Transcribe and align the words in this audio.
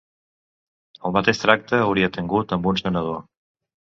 El 1.09 1.13
mateix 1.17 1.41
tracte 1.43 1.81
hauria 1.89 2.09
tingut 2.17 2.57
amb 2.57 2.71
un 2.73 2.83
senador 2.83 3.23